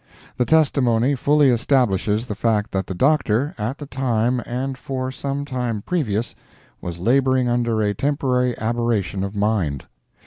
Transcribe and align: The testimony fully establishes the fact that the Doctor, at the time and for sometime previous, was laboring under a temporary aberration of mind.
The 0.37 0.45
testimony 0.45 1.13
fully 1.13 1.51
establishes 1.51 2.25
the 2.25 2.33
fact 2.33 2.71
that 2.71 2.87
the 2.87 2.95
Doctor, 2.95 3.53
at 3.59 3.77
the 3.77 3.85
time 3.85 4.41
and 4.47 4.75
for 4.75 5.11
sometime 5.11 5.83
previous, 5.83 6.33
was 6.81 6.97
laboring 6.97 7.47
under 7.47 7.83
a 7.83 7.93
temporary 7.93 8.57
aberration 8.57 9.23
of 9.23 9.35
mind. 9.35 9.85